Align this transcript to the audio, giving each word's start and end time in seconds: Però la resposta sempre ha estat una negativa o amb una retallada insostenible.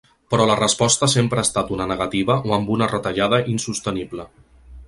Però 0.33 0.45
la 0.51 0.53
resposta 0.59 1.09
sempre 1.15 1.43
ha 1.43 1.47
estat 1.49 1.69
una 1.77 1.87
negativa 1.93 2.39
o 2.49 2.57
amb 2.57 2.75
una 2.79 2.91
retallada 2.97 3.41
insostenible. 3.57 4.31